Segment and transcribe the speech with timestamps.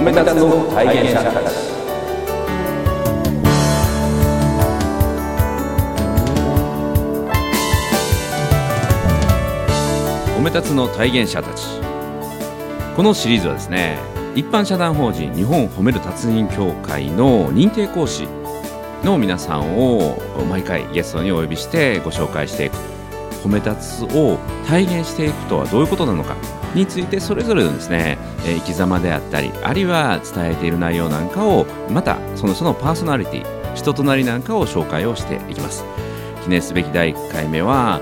[0.00, 1.54] 褒め立つの体現者たち。
[10.38, 11.66] 褒め立つの体現者たち。
[12.96, 13.98] このシリーズはですね
[14.34, 18.26] 一般社団法人日本褒める達人協会の認定講師
[19.04, 20.16] の皆さんを
[20.48, 22.99] 毎回ゲストにお呼びしてご紹介していく
[23.42, 26.36] 褒め立つを体現していくとはどういうことなのか
[26.74, 35.84] についてそれぞれのですね、え生き様であったりあるいは伝えている内容なんかをまたその人のパーソナリティ人となりなんかを紹介をしていきます。
[36.44, 38.00] 記念すべき第1回目は、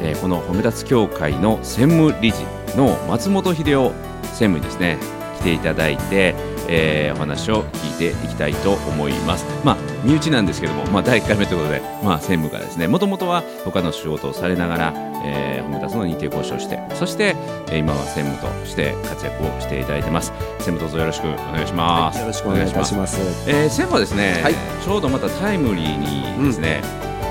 [0.00, 2.44] えこの褒め立つ協会の専務理事
[2.76, 3.92] の松本秀夫
[4.32, 4.98] 専務にですね
[5.40, 6.34] 来ていただいて、
[6.68, 9.46] えーお話を聞いていきたいと思います。
[9.64, 14.92] まあ身内なんですけども、まあ、第1回目ということで、まあ、専務がですねもともとは他の仕事をされながら、
[15.24, 17.34] えー褒め立つの認定講師をしてそして、
[17.68, 20.32] えー今は専務として活躍をしていただいてます。
[20.58, 23.18] 専務どうぞよろしくお願いします、よろしくお願いいたします。
[23.48, 24.54] えー、専務はですね、はい。
[24.54, 26.80] ちょうどまたタイムリーにですね、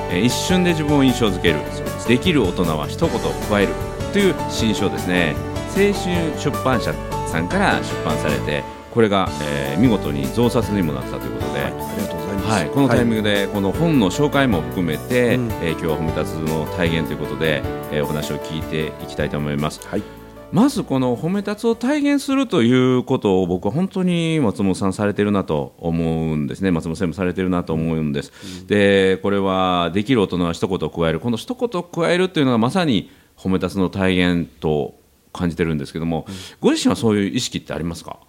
[0.09, 1.59] えー一瞬で自分を印象づける
[2.07, 3.19] できる大人は一言
[3.49, 3.73] 加える
[4.13, 5.35] という新書をですね。
[5.75, 6.93] 青春出版社
[7.27, 8.63] さんから出版されて
[8.93, 12.47] これが、えー見事に増刷にもなったということで、ありがとうございます。
[12.49, 15.51] はい、このタイミングでこの本の紹介も含めて、うん。
[15.63, 19.85] えー今日は褒め立つの体現ということで、えーお話を聞いていきたいと思います。
[19.87, 20.03] はい。
[20.51, 26.69] まずこの褒め立つを体現するということを僕は本当に松本さんされてるなと思うんですね。
[26.69, 31.19] 松本専務されてるなと思うんです、でこれはできる大人は一言加える。
[31.19, 34.93] この一言加えるというのがまさに褒め立つの体現と
[35.33, 36.27] 感じてるんですけども、
[36.61, 38.19] ご自身はそういう意識ってありますか？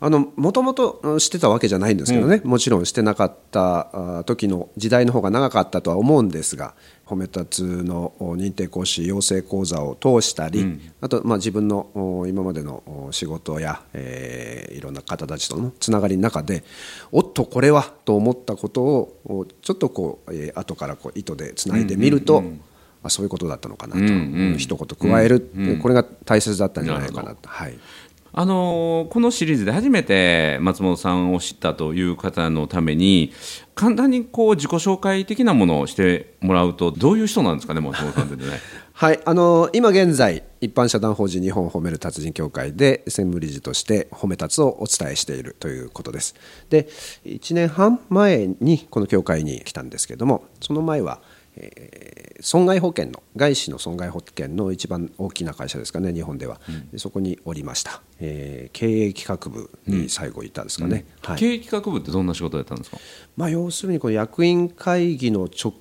[0.00, 6.74] もともとうんしてたわけじゃないんですけどね、もちろんしてなかったあ時の時代の方が長かったとは思うんですが
[7.06, 16.62] 褒め立つのお認定講師養成講座を通したり、あと、まあ、自分のお今までのお仕事や、えーいろんな方たちとのつながりの中で
[17.10, 22.44] おっとこれはと思ったことをおちょっとこう、えー後からこう糸でつないでみると、
[23.02, 25.50] あそういうことだったのかなと、うん一言加える、
[25.80, 27.48] これが大切だったんじゃないかなと。
[27.48, 27.78] はい
[28.38, 33.32] あのこのシリーズで初めて松本さんを知ったという方のために
[33.74, 38.42] 簡単にこう自己紹介的なものをしてもらうとどういう人なんですかね松本さんってね。
[38.92, 46.34] はい、あの今現在一般社団法人日本褒める達人協会で専務理事として褒め立つをお伝えしているということです
[46.70, 46.88] で
[47.26, 51.20] 1年半前にこの協会に来たんですけどもその前は、
[51.56, 56.60] えー損害保険の外資の損害保険の一番大きな会社ですかね日本では、
[56.92, 61.38] でそこにおりました、えー経営企画部に最後いたんですかね、はい。
[61.38, 62.98] 経営企画部ってどんな仕事だったんですか？
[63.38, 65.72] まあ、要するにこの役員会議の直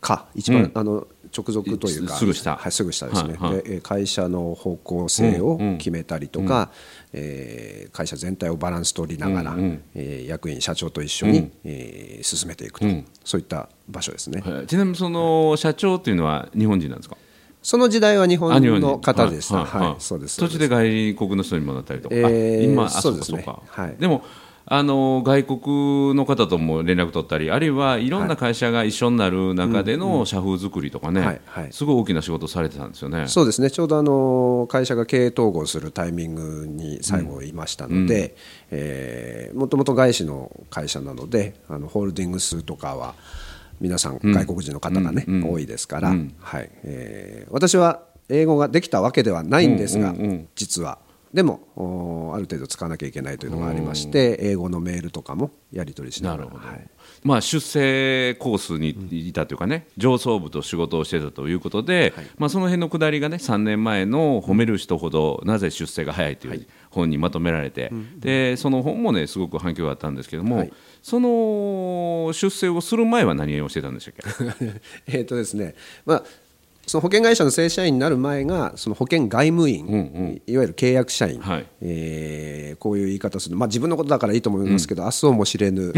[0.00, 1.06] 下一番、あの
[1.36, 2.56] 直属というかすすぐ下。
[2.56, 6.70] はい、すぐ下ですね、はでえー会社の方向性を決めたりとか、
[7.12, 11.52] えー会社全体をバランス取りながら、うえー役員社長と一緒に、うん。
[11.64, 13.04] えー進めていくと、うん。
[13.24, 14.66] そういった場所ですね、はい。
[14.66, 17.16] ちなみにその社長っていうのは日本人なんですか？
[17.62, 18.50] その時代は日本
[18.80, 23.44] の方でした、はいそうです途中で外国の人にもなったりとか、えーあ今あそうですね。
[23.46, 23.96] はい。
[24.00, 24.24] でも
[24.64, 31.72] あの外国の方とも連絡取ったりあるいはいろんな会社が一緒になる中での社風作りとかね、はいはい。
[31.72, 33.26] すごい大きな仕事されてたんですよね。
[33.26, 33.70] そうですね。
[33.70, 38.36] ちょうどあの会社が経営統合するタイミングに最後いましたので、
[38.70, 43.14] えーもともと外資の会社なのであのホールディングスとかは
[43.80, 46.70] 皆さん外国人の方がね、多いですから、はい。
[46.84, 50.14] えー私は英語ができたわけではないんですが、
[50.54, 50.98] 実は。
[51.32, 56.44] でもおある程度使わなきゃいけないというのがありまして英語のメールとかもやり取りしながら。
[56.44, 56.88] なるほど、はい。
[57.24, 70.72] まあ、出世コースにいたというかね、上層部と仕事をしてたということで、まあ、その辺のくだりがね3年前の「褒める人ほどなぜ出世が早い」という本にまとめられて、でその本もねすごく反響があったんですけども、はい。
[71.02, 74.14] その出世をする前は何をしてたんでしたっ
[74.58, 74.72] け？
[75.06, 76.24] えーとですねまあ、
[76.92, 81.66] その保険会社の正社員になる前がその保険外務員、いわゆる契約社員、はい。
[81.80, 85.92] えーこういう言い方する、まあ、自分のことだからいいと思いますけど、明日をも知れぬ。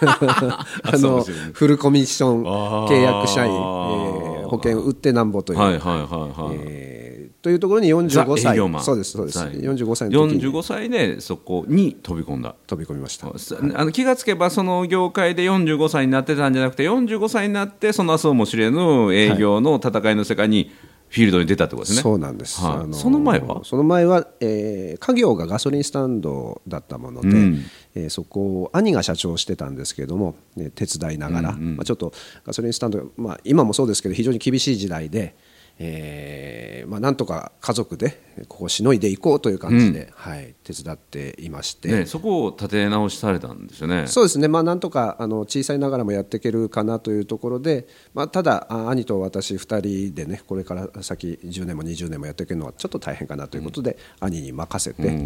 [0.00, 2.42] あのフルコミッション
[2.88, 6.08] 契約社員、えー保険売ってなんぼという、はいはいはい
[6.40, 7.11] はい、えー
[7.42, 9.38] というところに45ザ営歳そうですそうです。
[9.38, 10.42] はい45歳の時に。
[10.42, 12.54] 45歳でそこに飛び込んだ。
[12.68, 13.36] 飛び込みました。
[13.36, 20.70] さあの気がつけばその業界で45歳になってたんじゃなくて45歳になってその明日をも知れぬ営業の戦いの世界に
[21.08, 22.02] フィールドに出たってことですね。
[22.02, 22.76] そうなんです、はい。
[22.76, 23.60] あのその前は？
[23.64, 27.64] その前は、えー家業がガソリンスタンドだったもので、うん。
[27.96, 32.12] えーそこを兄が社長をしてたんですけれども、ね手伝いながら、まあ、ちょっと
[32.46, 35.34] ガソリンスタンド、まあ、今もそうですけど非常に厳しい時代で、
[35.84, 36.52] えー
[36.92, 44.06] まあ、なんとか家族でここをしのいでいこうという感じで、はい、手伝っていまして、ね、そこを立て直しされたんですよね。
[44.06, 55.18] そうですね、まあ、なんとかあの小さいながらもやっていけるかなというところで、まあ、ただ、あ兄と私2人でね、これから先10年も20年もやっていけるのはちょっと大変かなということで、兄に任せて、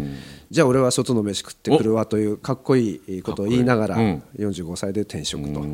[0.49, 5.59] じゃあ俺は外の飯食ってくるわというかっこいいことを言いながら、いい45歳で転職と。
[5.59, 5.69] はい。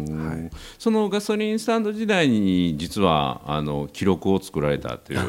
[0.79, 5.19] そのガソリンスタンド時代に実はあの記録を作られたという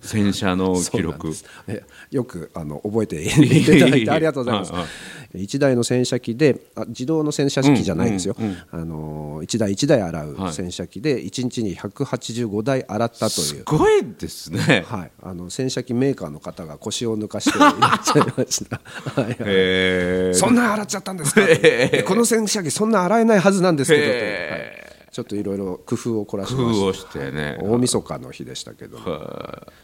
[0.00, 1.32] 洗車の記録。
[1.66, 4.72] えよくあの覚えていただいて ありがとうございます。
[4.72, 4.88] はいは。
[5.34, 8.36] 1台の洗車機であ自動の洗車機じゃないですよ、
[8.70, 13.30] あの1台1台洗う洗車機で1日に185台洗ったという。
[13.30, 14.84] すごいですね。
[14.86, 17.72] はい、あの洗車機メーカーの方が腰を抜かしていらっ
[18.04, 18.80] しゃいました。
[19.20, 19.36] はいはい。
[19.40, 20.38] へー。
[20.38, 21.40] そんな洗っちゃったんですか？
[21.44, 24.83] えこの洗車機そんな洗えないはずなんですけどという、へはい
[25.14, 26.84] ちょっといろいろ工夫を凝らし工ました。
[26.84, 27.56] 夫をしてね。
[27.62, 28.98] 大晦日の日でしたけど、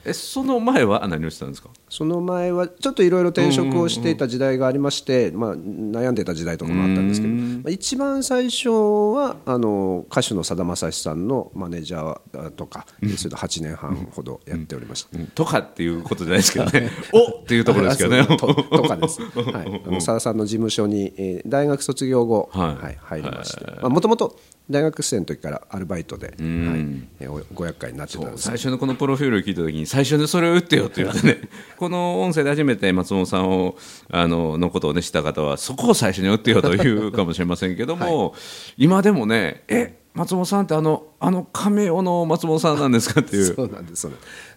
[0.05, 1.69] えその前は何をしてたんですか？
[1.89, 12.87] その前はちょっといろいろ転職をしていた時代がありまして、まあ、悩んでた時代とかもあったんですけど、まあ一番最初はあの歌手のさだまさしさんのマネージャーとか、
[13.17, 15.17] それで8年半ほどやっておりました。
[15.17, 16.91] うんとかっていうことじゃないですけどね。
[17.15, 18.27] おっていうところですけどね。
[18.27, 19.21] ととかです。
[19.31, 20.01] はい。
[20.01, 24.37] さださんの事務所に、えー大学卒業後、ははいい、入りまして、まあもともと
[24.71, 28.45] 大学生の時からアルバイトで、はい、えーおご厄介になってたんです。
[28.45, 31.41] 最初のこのプロフィールを聞いた時に最初にそれを打ってよって言ってね
[31.77, 33.77] この音声で初めて松本さんを
[34.11, 38.35] あののことをね知った方はそこを最初に打ってよというかもしれませんけども、
[38.79, 43.45] 今でもねえ松本さんってあのあの亀尾の松本さんなんですかっていう。
[43.55, 44.09] そうなんです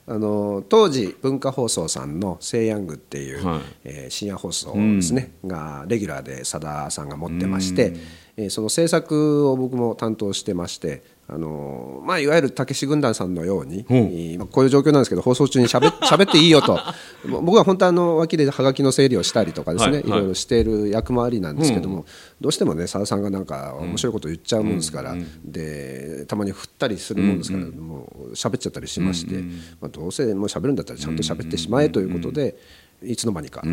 [0.05, 3.61] あの当時文化放送さんの「セイヤング」っていう、はい。
[3.85, 7.93] えー深夜放送ですね、がレギュラーでさださんが持ってまして、
[8.37, 14.43] えーその制作を僕も担当してましてあのまあ、いわゆるたけし軍団さんのように、う。
[14.43, 16.77] んこういう状況なんですけど放送中にしゃべ喋っていいよと。
[17.25, 20.09] も僕は本当はあの脇ではがきの整理をしたりとかですね、はいい。
[20.09, 22.05] ろいろしている役回りなんですけども、
[22.41, 25.15] どうしてもねさださんがなんか面白いこと言っちゃうもんですから、
[25.45, 29.35] でたまに振ったりするもんですから、もう喋っちゃったりしまして、
[29.79, 32.57] まあ、どうせもう喋るんだったらちゃんと喋ってしまえということで、
[33.03, 33.69] いつの間にか、はい、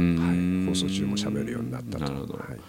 [0.67, 2.05] 放送中も喋るようになったと。
[2.05, 2.35] なるほど。
[2.35, 2.61] はい。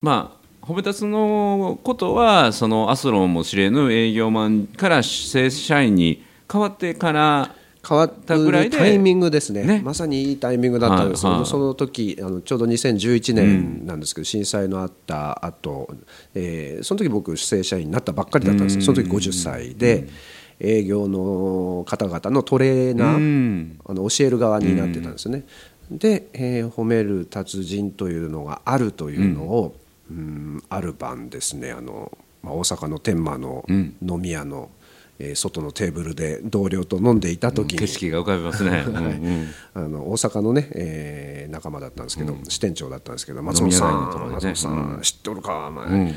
[0.00, 7.54] まあ褒め立つのことはそのアスロンも知れぬ営業マンから正社員に変わってから
[7.86, 9.64] 変わったぐらいでタイミングですね。
[9.64, 9.82] ね。
[9.84, 15.88] まさにいいタイミングだったんですはいはいその時あのちょうど2011年なんですけど、震災のあった後、
[16.34, 20.08] えーその時僕正社員になったばっかりだったんですその時50歳で、
[20.60, 23.78] 営業の方々のトレーナー、うん。
[23.84, 25.44] あの教える側になってたんですよね。
[25.90, 29.76] で、えー褒める達人というのがあるというのを、
[30.10, 30.62] うん。
[30.68, 31.72] ある晩ですね。
[31.72, 34.70] あの、まあ、大阪の天満の飲み屋の、
[35.18, 38.84] えー外のテーブルで同僚と飲んでいた時に、景色が浮かびますね。
[38.86, 39.48] う んうん。
[39.74, 46.14] あの大阪のね、えー仲間だったんですけど、支店長だったんですけど松本さん松本さん、知っておるか、お前。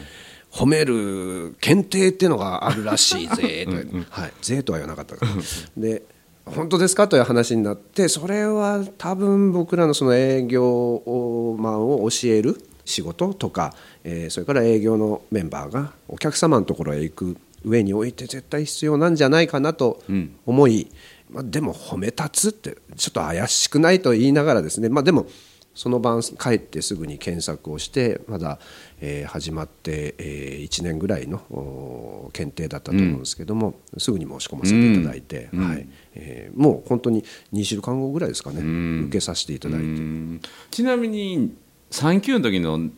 [0.51, 3.65] 褒める検定っていうのがあるらしいぜ。
[3.65, 3.71] と、
[4.09, 5.31] はい、ぜとは言わなかったから
[5.77, 6.03] で
[6.45, 13.73] 本当ですかという話になってそれは多分僕らのその営業マンを教える仕事とか、
[14.03, 20.01] えーそれから営業のメンバーがお客様のところへ行く上において絶対必要なんじゃないかなと
[20.45, 20.87] 思い、
[21.29, 25.27] まあ、でも褒め立つってちょっと怪しくないと言いながらですね、まあ、でも
[25.75, 28.59] その晩帰ってすぐに検索をしてまだ、
[29.01, 35.87] えー始まって、え1年ぐらいのお検定だったと思うんですけども、すぐに申し込ませていただいて、はい。
[36.13, 38.61] えーもう本当に2週間後ぐらいですかね、
[39.07, 39.85] 受けさせていただいて。
[39.85, 40.41] うん。
[40.71, 41.53] ちなみに
[41.91, 42.89] 3級の時の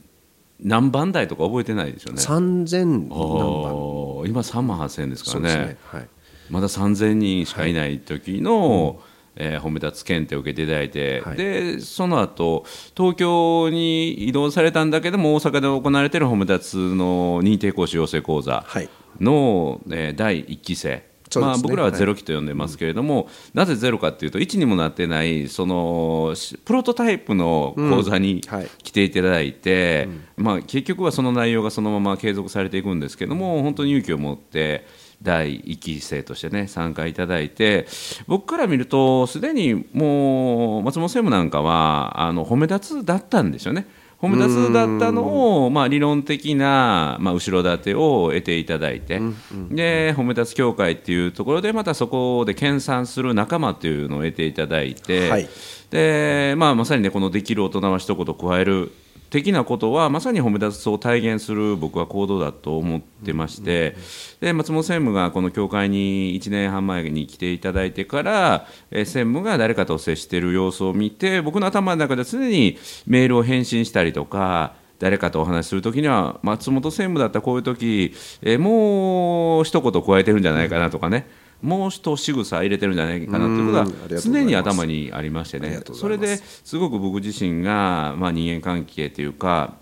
[0.62, 2.22] 何番台とか覚えてないですよね。
[2.22, 4.30] 3000何番。
[4.30, 5.56] 今3万8000円ですからね。
[5.56, 6.08] ね、はい、
[6.50, 9.00] まだ3000人しかいない時の、
[9.36, 11.38] えー褒め立つ検定を受けていただいて、はい。
[11.38, 18.90] でその後東京に移動されたんだけども大阪で行われている褒め立つの認定講師養成講座はい。
[19.22, 21.06] の、えー第1期生、
[21.40, 21.46] ね。
[21.46, 22.00] まあ、僕らははい。
[22.00, 28.58] ゼロ期と呼んでますけれども、なぜゼロかっていうと1にもなってないそのしプロトタイプの講座にうん。
[28.58, 28.68] はい。
[28.84, 30.08] 来ていただいて、
[30.38, 34.86] まあ、結局はその内容がそのまま継続されていくんですけども本当に勇気を持って
[35.22, 37.88] 第1期生としてね参加いただいて
[38.28, 43.88] 僕から見るとすでにもう松本専務なんかはあの褒め立つだったんですよね。
[44.20, 49.22] 褒め立つだったのを、まあ、理論的な、まあ、後ろ盾を得ていただいて、
[49.70, 55.48] で褒め立つ協会っていうところでまたそこで研鑽する仲間っていうのを得ていただいて、はい。
[55.92, 58.92] で、まあ、まさにねこの「できる大人は一言加える」
[59.38, 63.96] 的なことはまさに褒め立つを体現する僕は行動だと思ってまして、
[64.42, 81.28] で松本専務がこの教会に1年半前に来ていただいてから、え専務が誰かと接している様子を見て僕の頭の中で常にメールを返信したりとか誰かとお話しするときには松本専務だったらこういう時、えもう一言加えてるんじゃないかなとかね、
[81.62, 85.80] もう一仕草入れてるんじゃないかなということが常に頭にありましてね。
[85.94, 89.74] それですごく僕自身が、まあ、人間関係というか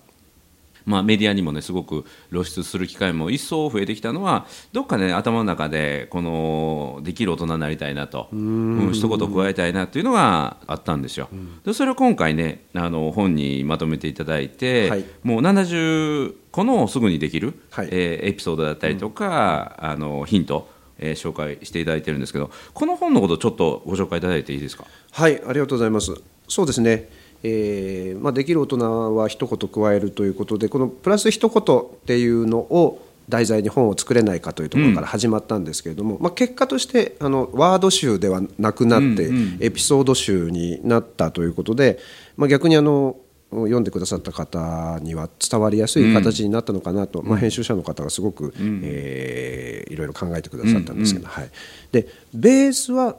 [0.86, 11.28] まあ、メディアにもねすごく露出する機会も一層増えてきたのはどっかね頭の中でこのできる大人になりたいなと、うん、一言加えたいなというのがあったんですよ。
[11.66, 24.86] でそれを今回ねあの本にまとめていただいて、はい、もう70個のすぐにできる、はい、えー、エピソードだったりとか、うん、あのヒントえー、紹介していただいてるんですけどこの本のことちょっとご紹介いただいていいですか？
[25.12, 26.14] はいありがとうございます。
[26.48, 27.10] そうですね。
[27.44, 42.00] えーまあ、できる大人は一言加えるということでこのプラス一言っていうのを題材に本を作れないかというところから始まったんですけれども、うん、まあ、結果としてあのワード集ではなくなって、エピソード集になったということで、
[42.38, 43.16] まあ、逆にあの
[43.64, 51.50] 読んでくださった方には伝わりやすい形になったのかなと、うん、まあ、編集者の方がすごく、うん、えー、いろいろ考えてくださったんですけど、うんうん、はい、
[51.92, 53.16] でベースは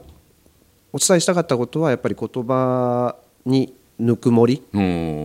[0.93, 3.15] お伝えしたかったことはやっぱり言葉
[3.45, 4.59] にぬくもり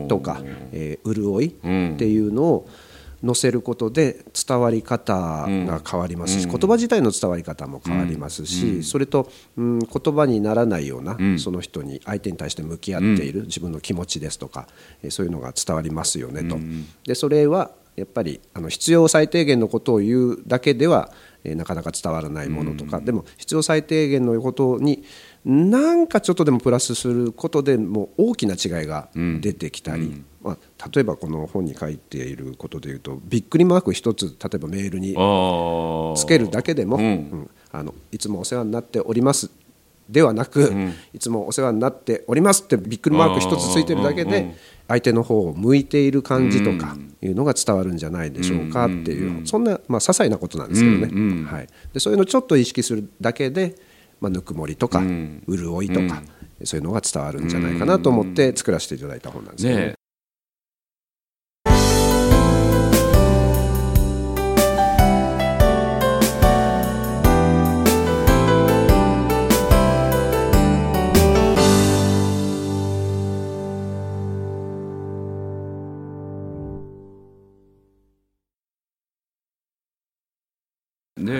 [0.09, 0.41] とか、
[0.73, 2.69] えー、潤いっていうのを
[3.25, 5.15] 載せることで伝わり方
[5.47, 14.67] が変わりますし、言葉自体の伝わり方も変わりますし、それと、うん、言葉にならないような、その人に相手に対して向き合っている自分の気持ちですとか、
[15.03, 16.59] えそういうのが伝わりますよねと。
[17.05, 21.13] でそれはやっぱりあの必要最低限のことを言うだけでは、
[21.45, 25.05] えなかなか伝わらないものとか、でも必要最低限のことに
[25.45, 29.09] なんかちょっとでもプラスすることでも大きな違いが
[29.41, 35.15] 出てきたり、うん、まあ、例えばこの本に書いていることでいうとびっくりマーク一つ例えばメールに
[36.17, 39.51] つけるだけでも、うん、あのいつもお世話になっております
[40.09, 44.55] ではなく、うん、いつもお世話になっておりますってびっくりマーク一つついてるだけで
[44.87, 53.75] 相手の方を向いている感じとかいうのが伝わるんじゃないでしょうかっていうそんな、まあ、些細なことなんですけどね、はい、でそういうのをちょっと意識するだけで
[54.23, 56.23] まあ、ぬくもりとか、潤いとか、
[56.65, 59.95] そういうのが伝わるんじゃないかなと思って作らせていただいた本なんですね。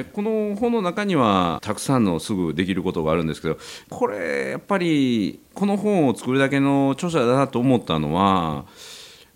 [0.05, 3.59] この本の中にはたくさんのすぐできることがあるんですけど
[3.91, 8.65] これやっぱりこの本を作るだけの著者だなと思ったのは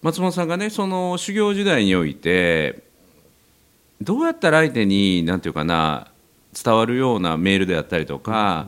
[0.02, 2.84] 松本さんがねその修行時代において
[4.00, 6.10] どうやったら相手に何て言うかな
[6.52, 8.66] 伝わるようなメールであったりとか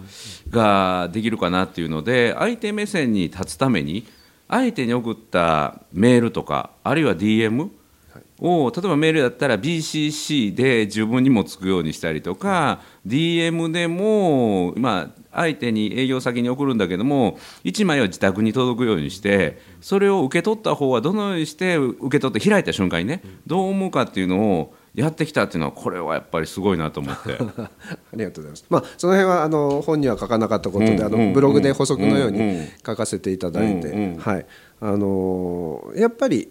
[0.50, 4.06] ができるかなっていうので相手目線に立つために
[4.48, 7.70] 相手に送ったメールとかあるいは DM
[8.40, 27.38] を例えばメールだったら BCC で自分にもつくようにしたりとか DM でも、まあ、相手に営業先に送るんだけども1枚は自宅に届くようにしてそれを受け取った方はどのようにして受け取って開いた瞬間にねどう思うかっていうのをやってきたっていうのはこれはやっぱりすごいなと思って。
[27.38, 27.70] あ
[28.14, 34.46] りがとうございます、まあ、その辺はあの本には書かなかったことで、あのブログで補足のように書かせていただいて、はい、
[34.80, 36.50] あのやっぱり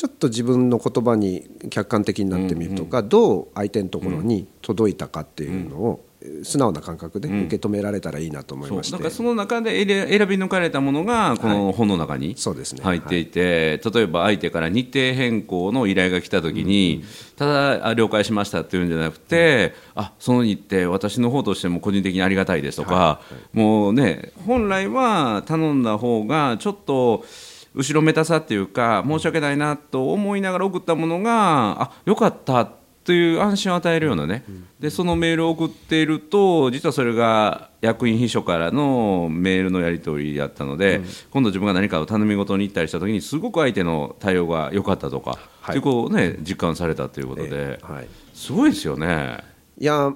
[0.00, 6.06] ちょっと自分の言葉に客観的になってみるとか、どう相手のところに届いたかっていうのを、
[6.42, 9.00] 素直な感覚で受け止められたらいいなと思いまして、う。
[9.06, 17.04] ん、そその中で選び抜かれたものがこの本の中に入っていて、例えば相手から日程変更の依頼が来た時に、
[17.36, 23.20] ただ了解しましたっていうんじゃなくて、あその日程私の方としても個人的にありがたいですとか、
[23.52, 27.26] もうね本来は頼んだ方がちょっと
[27.74, 32.68] 後ろめたさっていうか申し訳ないなと思いながら送ったものがあよかった
[33.02, 34.44] という安心を与えるようなね。
[34.78, 49.38] でそのメールを送っていると実はそれが役員秘書からのメールのやり取りだったので、うん、今度自分が何かを頼み事に行ったりした時にすごく相手の対応が良かったとか、はい、いうこうね実感されたということで、えーはい、すごいですよね。
[49.78, 50.12] いや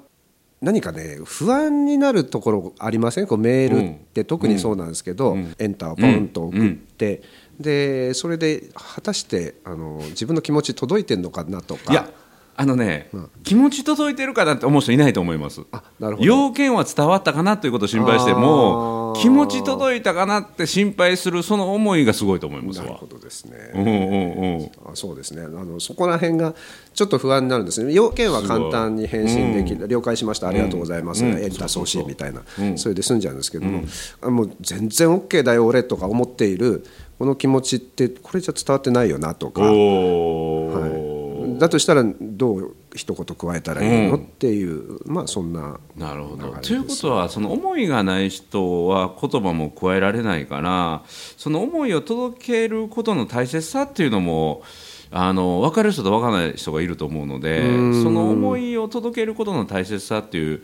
[0.61, 3.27] 何かね不安になるところありません？
[3.27, 7.23] こうメールって特にそうなんですけど、うん、エンターをポンと送って、
[7.61, 11.93] でそれで果たしてあの自分の気持ち届いてるのかなとか。
[11.93, 12.11] いや
[12.57, 13.11] あのね、
[13.43, 15.63] 気持ち届いてるかなって思う人いないと思います。
[15.73, 16.25] あなるほど。
[16.25, 22.85] 要件は伝わったかなということを心配しても気持ち届いたかなって心配するその思いがすごいと思いますわ。
[22.85, 24.71] なるほどですね、うんうんうん。
[24.87, 25.43] あそうですね。
[25.43, 26.55] あのそこら辺が
[26.95, 27.93] ちょっと不安になるんですね。
[27.93, 30.47] 要件は簡単に返信できる、了解しました。
[30.47, 32.43] ありがとうございます、やりた送信みたいな、
[32.77, 33.83] それで済んじゃうんですけども、
[34.23, 36.87] あもう全然 OK だよ俺とか思っている
[37.18, 41.59] この気持ちってこれじゃ伝わってないよなとか、おー。
[41.59, 46.49] だとしたらどう一言加えたらいいの、っていうまあそんななるほど。
[46.56, 51.02] ということはその思いがない人は言葉も加えられないから
[51.37, 54.62] その思いを届けることの大切さっていうのも
[55.11, 57.62] あの分かる人と分からない人がいると思うので
[58.02, 60.62] その思いを届けることの大切さっていう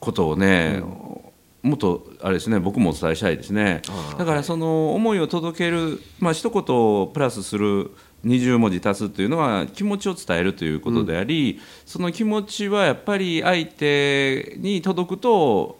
[0.00, 0.82] ことをね、
[1.64, 3.80] もっとあれですね僕もお伝えしたいですね。
[4.18, 7.90] だからその思いを届けるまあ一言プラスする
[8.26, 15.78] 20文字足すというのは気持ちを伝えるということであり、その気持ちはやっぱり相手に届くと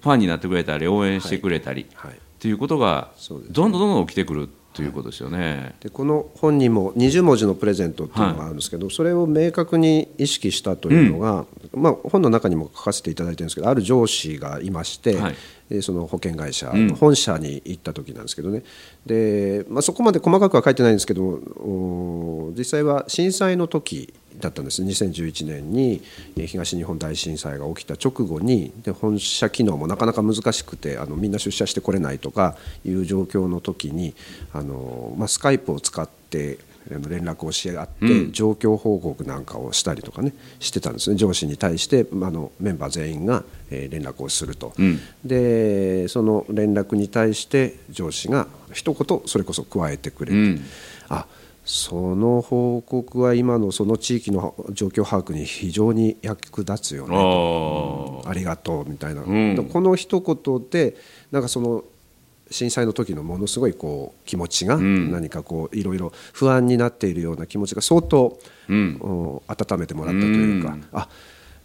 [0.00, 2.12] ファンになってくれたり応援してくれたり、はい。
[2.12, 3.10] っていうことが
[3.50, 5.74] どんどんどんどん起きてくるということですよね。
[5.80, 15.34] でこの本にも20文字のプレゼントっていうのがあるんですけど、それを明確に意識したというのが、まあ、本の中にも書かせていただいてるんですけどある上司がいまして、はい。
[15.70, 18.62] でその保険会社の本社に行った時なんですけどね、
[19.04, 24.82] でまあ、そこまで細かくは書いてないんですけどお実際は震災の時だったんです。
[24.82, 26.02] 2011年に
[26.36, 34.14] えー東日本大震災が起きた直後にで本社機能もなかなか難しくてあのみんな出社してこれないとかいう状況の時に
[34.52, 41.16] あの、まあ、スカイプを使って連絡をし合って、状況報告なんかをしたりとかねしてたんですね。
[41.16, 44.72] 上司に対して、まあ、あのメンバー全員が、えー連絡をすると、
[45.24, 50.64] でその連絡に対して上司が一言それこそ加えてくれて、うん。
[51.08, 51.26] あ
[51.66, 57.16] その報告は今のその地域の状況把握に非常に役立つよね。
[58.24, 59.68] あありがとうみたいな、ん。
[59.68, 60.96] この一言で
[61.32, 61.82] なんかその
[62.52, 65.10] 震災の時のものすごいこう気持ちがん。
[65.10, 68.98] 何かこういろいろ不安になっているような気持ちが相当、うん。
[69.00, 71.08] お温めてもらったというか、あ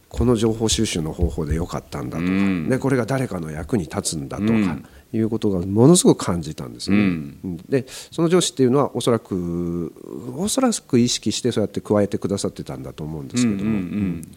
[0.09, 2.69] この情報収集の方法でよかったんだとか、ん。
[2.69, 4.79] でこれが誰かの役に立つんだとか、
[5.13, 6.97] いうことがものすごく感じたんですね。
[6.97, 7.57] うん。
[7.69, 9.93] でその上司っていうのはおそらく
[10.35, 14.27] おそらく意識してそうやって加えてくださってたんだと思うんですけども、うんうんうん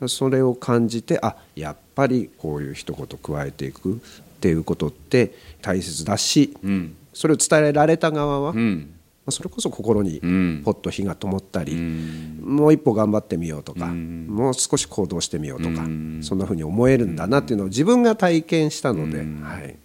[0.00, 0.08] うん。
[0.08, 3.96] それを感じてあやっぱりこういう一言加えていくっ
[4.40, 6.96] ていうことって大切だし、うん。
[7.12, 8.90] それを伝えられた側は、まうん。
[9.26, 10.62] あそれこそ心にうん。
[10.64, 12.40] ポッと火が灯ったり、うん。
[12.42, 14.26] もう一歩頑張ってみようとか、ん。
[14.26, 16.20] もう少し行動してみようとか、うん。
[16.22, 19.76] そんなふうに思えるんだなっていうのを自分が体験したので、はい、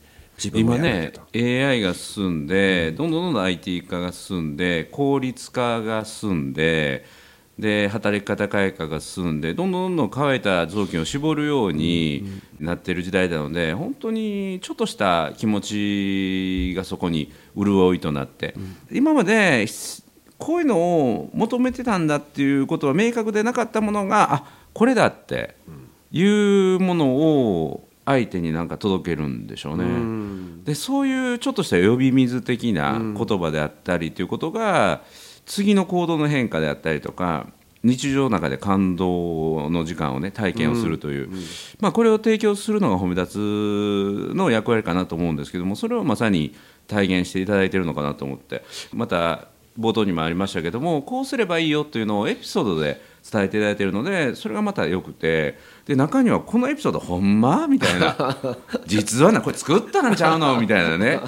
[0.53, 1.11] 今ね。
[1.35, 7.05] AI が進んでどんどんどんどん IT 化が進んで効率化が進んで
[7.59, 12.23] で働き方改革が進んでどんどんどんどん乾いた雑巾を絞るように
[12.57, 18.55] なっている時代なので本当にちょっとした気持ちがそこに潤いとなって、
[18.89, 19.65] 今まで
[20.37, 25.55] こういうのを求めてたんだっていうことは明確でなかったものがあこれだって
[26.13, 29.85] いうものを相手になんか届けるんでしょうね。
[30.65, 35.03] でそういうちょっとした呼び水的な言葉であったりということが、
[35.45, 37.47] 次の行動の変化であったりとか
[37.83, 41.29] 日常の中で感動の時間をね体験をするという、
[41.79, 46.55] まあ、これを提供するのが褒め立つの役割かなと思うんですけどもそれをまさに
[46.87, 48.63] 体現していただいているのかなと思って。
[48.93, 49.47] また
[49.79, 57.67] 冒頭にもありましたけどもこうすればいいよというのをエピソードで伝えていただいているのでそれがまたよくてで中にはこのエピソードほんま？
[57.67, 58.37] みたいな。
[58.85, 60.59] 実はなこれ作ったんちゃうの？
[60.59, 61.19] みたいなね。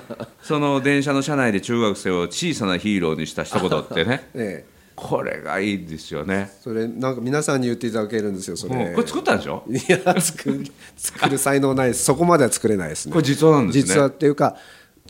[0.44, 4.30] その電車の車内で中学生を小さなヒーローにした一言ってね。
[4.36, 4.72] ええ。
[4.96, 6.52] これがいいですよね。
[6.62, 8.94] それなんか皆さんに言っていただけるんですよそれ、うん。
[8.94, 9.64] これ作ったんでしょ？
[9.68, 10.64] いや作る
[10.96, 12.04] 作る才能ないです。
[12.04, 13.14] そこまでは作れないですね。
[13.14, 13.82] これ実話なんですね。
[13.84, 14.56] 実はっていうか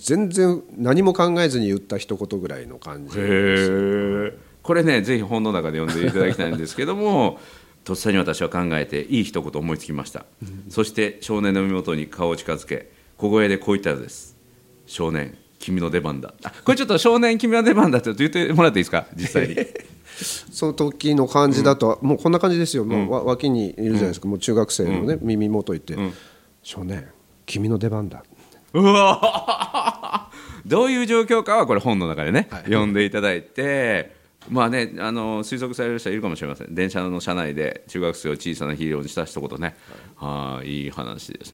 [0.02, 7.40] 全然何も考えずに言った一言ぐらいの感じへえこれねぜひ本の中で読んでいただきたいんですけども
[7.84, 10.26] とっさに私は考えていい一言思いつきました、
[10.70, 14.36] そして少年の身元に顔を近づけ小声でこう言ったのです。
[14.86, 16.34] 少年君の出番だ。
[16.44, 19.08] あこれちょっと少年君の出番だって言ってもらっていいですか？
[19.16, 19.56] 実際に。
[20.52, 25.98] その時の感じだと、もうこんな感じですよ、もうわ脇にいるじゃないですか、もう中学生のね、耳元行って、
[26.62, 27.08] 少年
[27.48, 28.24] 君の出番だ
[28.74, 30.30] うわ
[30.66, 34.16] どういう状況かはこれ本の中でね、読んでいただいて
[34.50, 36.74] まあねあの推測される人はいるかもしれません。
[36.74, 39.76] 電車の車内で中学生を小さなヒーローにした一言ね、
[40.16, 41.54] はい、いい話です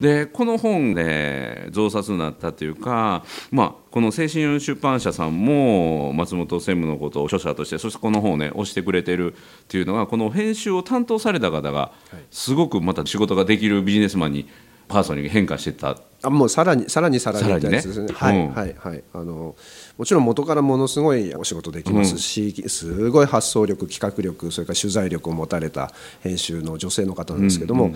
[0.00, 11.90] でこの本で増刷になったというか、まあ、この精神出版社さんも松本専務のことを著者としてそしてこの本をね押してくれてるっていうのがこの編集を担当された方が
[12.30, 14.48] すごくまた仕事ができるビジネスマンに
[14.88, 15.98] パーソナに変化してた。
[16.20, 18.06] あもうさらにさらにさらにみたいですね。
[18.06, 18.54] ねはい、うん。
[18.54, 19.04] はいはい。
[19.12, 19.54] あの
[19.96, 27.94] もちろん元からものすごいお仕事できますし、すごい発想力企画力それから取材力を持たれた編集の女性の方なんですけども、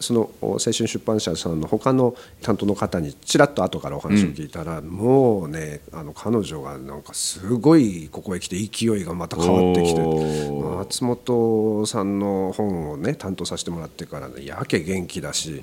[0.00, 15.62] その青春出版社さんの他の担当の方にちらっと後からお話を聞いたら、もうねあの彼女がなんかすごいここへ来て勢いがまた変わってきてお松本さんの本をね担当させてもらってから、ね、やけ元気だし、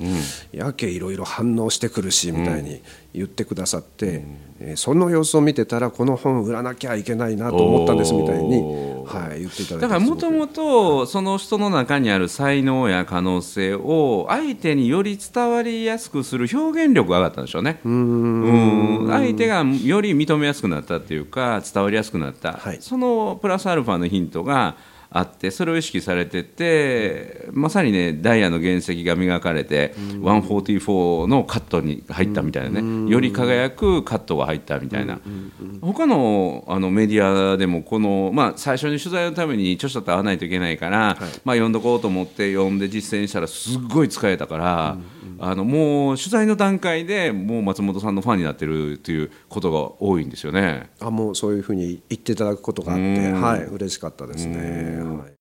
[0.51, 2.81] やけいろいろ反応してくるしみたいに
[3.13, 4.23] 言ってくださって、
[4.59, 17.79] えーその様子を見てたらこの本売らなきゃいけないなと思ったんですみたいに、おはい、言っていただいてだからもともとその人の中にある才能や可能性を相手により伝わりやすくする表現力が上がったんでしょうね。
[17.83, 19.07] うん。
[19.09, 22.77] 相手がより認めやすくなったっていうか伝わりやすくなった、はい。
[22.81, 24.75] そのプラスアルファのヒントが
[25.13, 33.11] あってそれを意識されててまさにねダイヤの原石が磨かれて144のカットに入ったみたいなね。
[33.11, 35.19] より輝くカットが入ったみたいな。
[35.81, 44.97] 他のあのメディアでもこの、まあ、最初に取材のために著者と会わないといけないから、まあ、読んどこうと思って読んで実践したらすっごい使えたから、
[45.43, 50.91] あのもう取材の段階でもう松本さんのファンになってるということが多いんですよね。
[50.99, 55.01] あもうそういうふうに言っていただくことがあって、うんはい、嬉しかったですね。
[55.01, 55.40] はい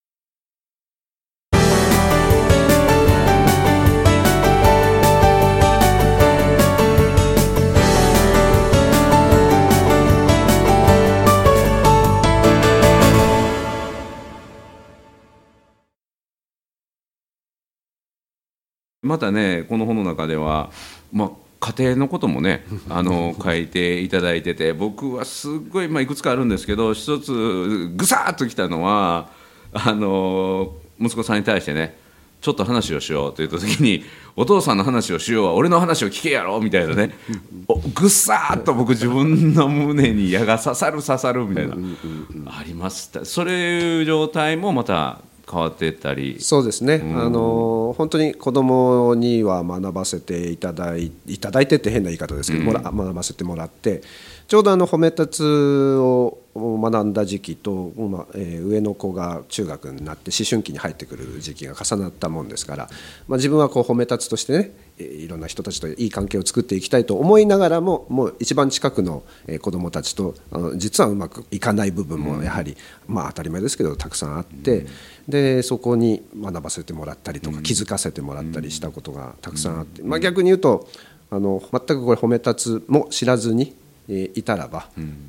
[19.02, 20.70] またねこの本の中では、
[21.10, 21.30] まあ、
[21.72, 29.28] 家庭のこともね あの書いていただいてて僕はすっごい、まあ、いくつかあるんですけど一つぐさっときたのは
[29.72, 31.98] あの息子さんに対してね
[32.42, 34.04] ちょっと話をしようと言った時に
[34.36, 37.14] お父さんの話をしようは俺の話を聞けやろみたいなね。
[37.68, 41.74] おぐさっと僕自分の胸に矢が刺さる刺さるみたいな。
[42.46, 46.36] ありましたそういう状態もまた変わってたり。
[46.40, 54.02] そうですね、あの本当に子どもには学ばせていただいいただいてって変な言い方ですけど、もら学ばせてもらって
[54.50, 62.88] ちょうどあの褒め立つを学んだ時期と、まあえー上の子が中学になって思春期に入ってくる時期が重なったもんですから、
[63.28, 74.84] まあ、自分はこう褒め立つとしてねえーいろんな人たちといい関係を作っていきたいと思いながらももう一番近くのえー子どもたちとあの実はうまくいかない部分もやはり、まあ、当たり前ですけどたくさんあって、
[75.28, 80.88] でそこに学ばせてもらったりとか気づかせてもらったりしたことがたくさんあって、まあ、逆に言うと
[81.30, 83.79] あの全くこれ褒め立つも知らずに、えー
[84.34, 84.88] いたらば、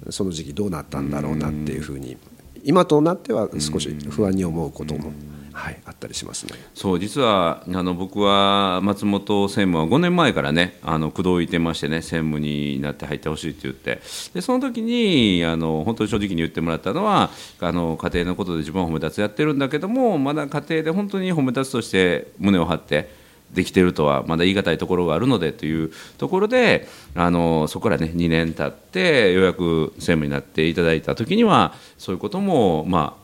[0.09, 2.17] その時期どうなったんだろうなっていうふうに
[2.63, 5.11] 今となっては少し不安に思うことも、
[5.51, 6.53] はい、あったりしますね。
[6.73, 14.01] そう実はあの僕は松本専務は5年前からねあの口説いてましてね専務になって入ってほしいって言って。
[14.33, 23.20] でその時にあの本当に正直に言ってもらったのはあの家庭のことで自分は褒め立つやってるんだけどもまだ家庭で本当に褒め立つとして胸を張って
[23.53, 33.21] できてるとはまだ言い難いところがあるのでというところであのそこからね2年経ってようやく専務になっていただいた時にはそういうこともまあ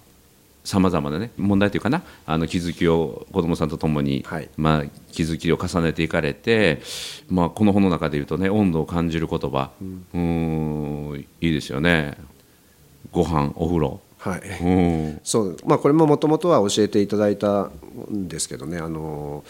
[0.68, 4.50] さまざまな、ね、問題というかなあの気づきを子どもさんと共に、はい。
[4.58, 6.82] まあ、気づきを重ねていかれて、
[7.30, 9.72] まあ、この本の中でいうとね温度を感じる言葉。
[9.82, 12.18] うーんいいですよね。
[13.14, 14.02] ご飯お風呂。
[14.18, 14.42] はい。
[14.62, 15.22] うん。
[15.24, 15.58] そう。
[15.66, 17.70] まあ、これももともとは教えていただいた
[18.12, 19.46] んですけどねあの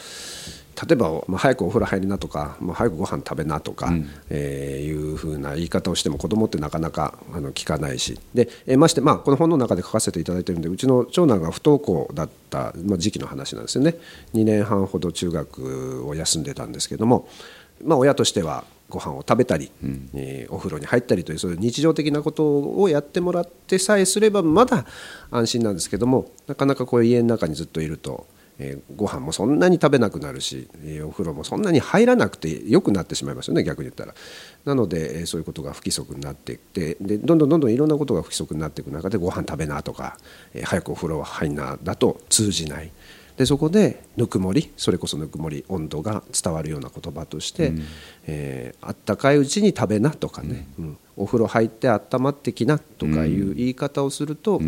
[0.79, 3.91] 例えば、まあ、早くお風呂入りなとか、まあ、早くご飯食べなとか、
[4.29, 8.19] えーいうふうな言い方をしても子供ってなかなかあの聞かないし。
[8.33, 13.95] で、えーまして、まあ、この本の中で書かせていただいてるんでうちの長男が不登校だった、まあ、時期の話なんですよね。
[14.35, 17.27] 2年半ほど中学を休んでたんですけども、
[17.83, 19.71] まあ、親としてはご飯を食べたり、
[20.13, 24.85] えーお風呂に入ったりというそういう日常的なことをやってもらってさえすればまだ
[25.29, 28.27] 安心なんですけどもなかなかこう家の中にずっといると、
[28.59, 34.13] えーご飯もそんなに食べなくなるし、えーお風呂もそんなに入らなくてよくなってしまいますよね逆に言ったら。
[34.65, 40.17] なので、えーそういうことが不規則になっていってでどんどんどんどんいろんなことが不規則になっていく中でご飯食べなとか、
[40.53, 42.91] えー早くお風呂入んなだと通じない。
[43.37, 47.73] でそこでぬくもりそれこそぬくもり温度が伝わるような言葉として、
[48.25, 50.97] えーあったかいうちに食べなとかね、うん。
[51.15, 54.59] お風呂入って温まってきなとかいう言い方をすると、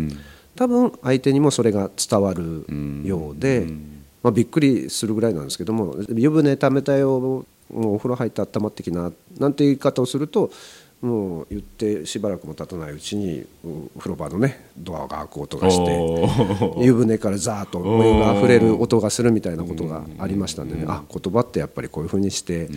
[0.60, 2.66] 多分相手にもそれが伝わる
[3.02, 3.66] ようで、
[4.22, 10.50] まあ、びっくりするぐらいなんですけども湯船ためたよもうお風呂入って温まってきななんて言い方をすると
[11.00, 20.84] もう言ってしばらくも経たないうちにうん風呂場のねドアが開く音がして湯船からザーッとお湯が溢れる音がするみたいなことがありましたんでね。
[20.86, 22.68] あ言葉ってやっぱりこういうふうにして、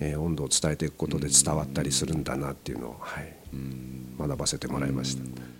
[0.00, 3.34] えー温度を伝えていくことで伝わったりするんだなっていうのを、はい、
[4.18, 5.59] 学ばせてもらいました。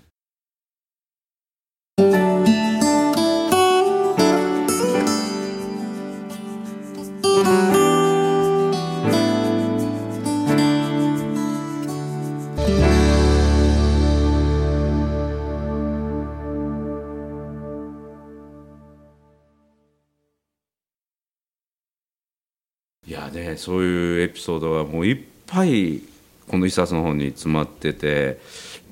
[23.61, 26.01] そういうエピソードがもういっぱい
[26.49, 28.41] この一冊の本に詰まってて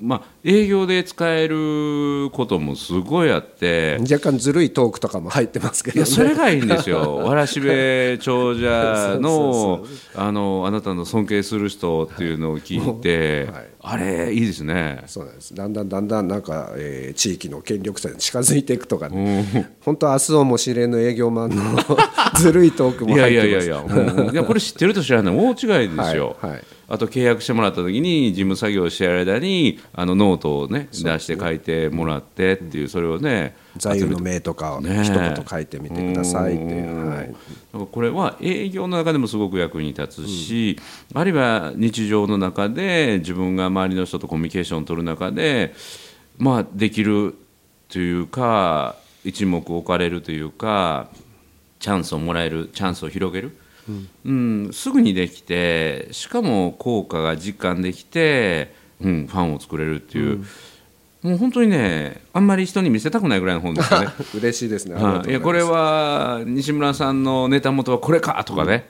[0.01, 5.99] まあ営業で使えることもすごいあって若干ずるいトークとかも入ってますけどね。
[5.99, 7.17] いやそれがいいんですよ。
[7.25, 15.03] わらしべ長者の あのあなたの尊敬する人っていうのを聞いて、はいあれいいですね。
[15.07, 15.55] そうなんです。
[15.55, 21.55] だんだんだんだんなんか、えー地域の権力者に近づいていくとかね、本当、明日をも知れぬ営業マンの
[22.37, 23.67] ずるいトークもいや入ってます。
[23.67, 24.33] いやいやいや、うん。
[24.33, 25.35] いやこれ知ってると知らない。
[25.35, 26.63] 大違いですよ、はいはい。
[26.89, 37.37] あと契約してもらった時に事務作業をしてやる間にあのノートをね出して書いてもらってっていうそれをね座右の銘とかをね一言書いてみてくださいっていう、はい、だか
[37.73, 40.79] らこれは営業の中でもすごく役に立つし、
[41.13, 45.73] あるいは日常の中で自分が周りの人とコミュニケーションを取る中で、
[46.37, 47.35] まあ、できる
[47.89, 51.09] というか一目置かれるというか
[51.79, 53.57] チャンスをもらえるチャンスを広げる、
[54.25, 54.69] うん。
[54.73, 60.43] すぐにできてしかも効果が実感できて、うん、ファンを作れるっていう、
[61.21, 64.07] もう本当にねあんまり人に見せたくないぐらいの本ですよね。
[64.35, 65.29] 嬉しいですね、い。
[65.29, 68.85] いやこれは西村さんのネタ元はこれかとかね、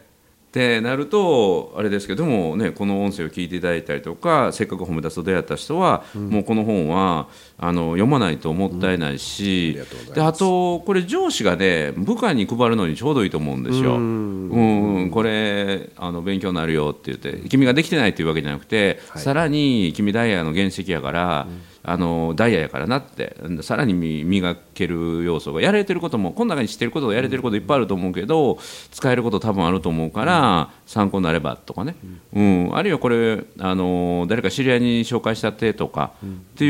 [0.49, 7.27] ってなるとあれですけどでもねこの音声を聞いていただいたりとかせっかく褒め出すと出会った人は、もうこの本は
[7.59, 10.11] あの読まないともったいないし、うん。
[10.11, 13.97] あであとこれ上司がね部下に配るのにちょうどいいと思うんですよ。
[13.97, 15.11] うん。
[15.11, 19.21] これあの勉強になるよって言って君ができてないっていうわけじゃなくて、はい。
[19.21, 21.47] さらに君ダイヤの原石やから、
[21.83, 23.35] あのダイヤやからなって。
[23.61, 28.57] さらにみ磨ける要素がやれてることもこの中に知ってることがやれてることいっぱいあると思うけど
[28.91, 31.95] 使えること多分あると思うから、参考になればとかね、
[32.33, 32.75] うん。
[32.75, 36.69] あるいはこれあの誰か知り合いに紹介したってとか、ってい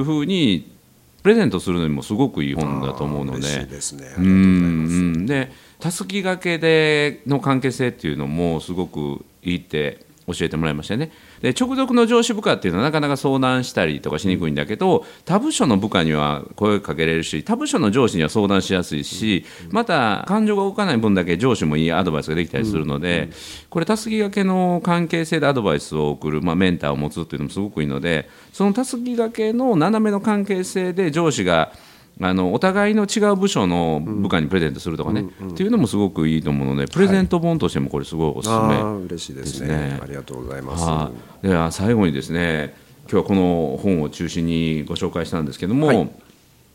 [0.00, 0.70] うふうに
[1.22, 3.66] プレゼントするのにもすごくいい本だと思うので。
[5.26, 23.30] でたすき掛けでの関係性っていうのもすごくいいって教えてもらいましたよねで直属の上司部下っていうのはなかなか相談したりとかしにくいんだけど他部署の部下には声かけれるし他部署の上司には相談しやすいしまた感情が動かない分だけ上司もいいアドバイスができたりするので
[23.70, 31.72] これたすき掛けの関係性でアドバイスを送る、まあ、メンターを持つっていうのもすごくいいのでそのたすき掛けの斜めの関係性で上司が
[32.20, 39.98] あのお互いの違う部署の部下にプレゼントするとかね、っていうのもすごくいいと思うのでプレゼント本としてもこれすごいおすすめ、ああ嬉しいですね。
[40.02, 40.84] ありがとうございます。
[40.84, 41.10] は
[41.42, 41.46] い。
[41.46, 42.74] では最後にですね
[43.10, 46.10] 今日はこの本を中心にご紹介したんですけども、はい。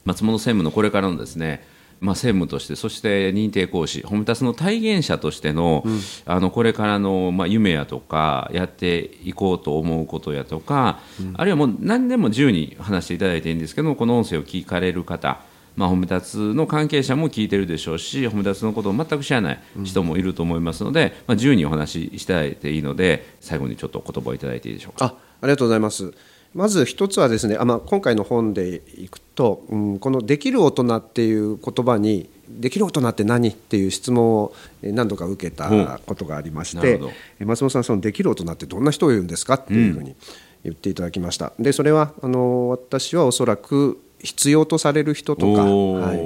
[0.05, 1.65] 松本専務のこれからのですね
[2.03, 5.83] まあ、専務としてそして認定講師褒めたつの体現者としての,、
[6.25, 10.99] あのこれからの、まあ、夢やとかやっていこうと思うことやとか、
[11.35, 15.39] あるいはもう何でも自由に話していただいていいんですけどもこの音声を聞かれる方
[15.75, 25.05] まあ、褒め立つの関係者も聞いてるでしょうし褒め立つのことを全く知らない人もいると思いますので、まあ、自由にお話ししていただいていいので最後にちょっと言葉をいただいていいでしょうか。
[25.05, 26.13] あありがとうございます。
[26.53, 40.15] まず一つはですね、あまあ、今回の本でいくと、うん、この「できる大人」っていう言葉に「できる大人って何?」っていう質問をえ何度か受けたことがありましてなるほどえ松本さんその「できる大人ってどんな人を言うんですか?」っていうふうに
[40.63, 41.53] 言っていただきました。
[41.59, 46.17] でそれはあの私はおそらく必要とされる人とか、はい、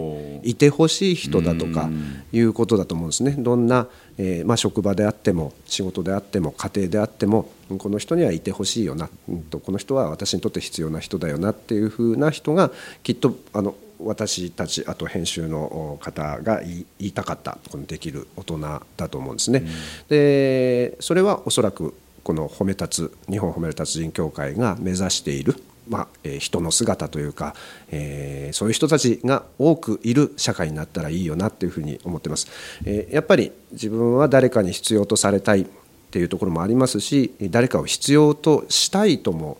[0.47, 1.89] いてほしい人だとか
[2.31, 3.36] いうことだと思うんですね。
[3.38, 12.71] どんな、えーまあ、職場であっても仕事であっても家庭であってもこの人にはいてほしいよな、うんとこの人は私にとって必要な人だよなっていうふうな人が
[13.03, 18.60] きっとあの私たちあと編集の方が言いたかったこのできる大人
[18.95, 19.67] だと思うんですね。
[20.07, 27.56] でそれはおそらくこの褒め立つ日本褒める達人協会が目指しているまあえー人の姿というか、
[27.89, 32.47] えーそういう人たちが多くいる社会になったらいいよなっていうふうに思ってます。
[32.86, 35.65] えーやっぱり自分は誰かに必要とされたいっ
[36.10, 39.58] ていうところもありますし誰かを必要としたいとも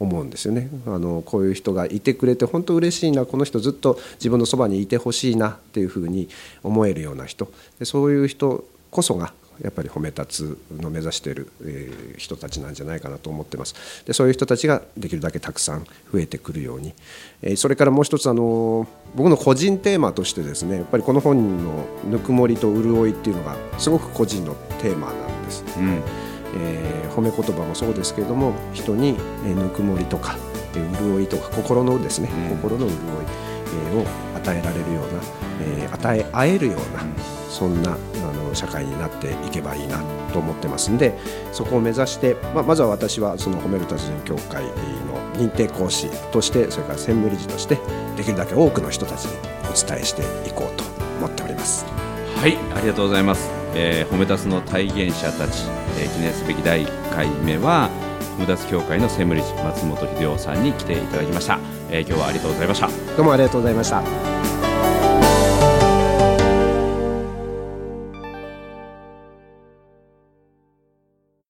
[0.00, 6.28] 思うんですよねあのこういう人がいてくれて本当嬉しいなこの人ずっと自分のそばにいてほしいなっていうふうに
[6.62, 13.74] 思えるような人でそういう人こそがやっぱり褒め立つの目指している、えー人たちなんじゃないかなと思ってます。
[14.06, 16.94] でそういう人たちができるだけたくさん増えてくるように、
[17.42, 26.02] えーそれからもう一つあの僕の個人テーマとしてですねやっぱりこの本の「ぬくもりと潤い」っていうのがすごく個人のテーマなんです、うん。
[26.56, 30.36] えー褒め言葉もそうですけれども人に、えーぬくもりとか、
[30.74, 32.56] えー潤いとか心のですね、うん。
[32.56, 33.00] 心の潤い、
[33.92, 35.20] えーを与えられるような、
[35.62, 37.04] えー与え合えるような
[37.48, 37.96] そんなあ
[38.32, 40.02] の社会になっていけばいいな
[40.32, 41.16] と思ってますんで
[41.52, 44.72] そこを目指して、まあ、まずは私はその褒める達人協会の
[45.34, 47.78] 認定講師としてそれから専務理事として
[48.16, 50.84] できるだけ多くの人たちにお伝えしていこうと
[51.18, 51.86] 思っております。
[52.36, 55.64] はいありがとうございます、えー褒め立つの体現者たち、
[55.98, 57.88] えー記念すべき第1回目は
[58.36, 61.58] 褒め立つ協会の専務理事松本秀夫さんに来ていただきました、
[61.94, 64.53] えー今日はありがとうございましたどうもありがとうございました。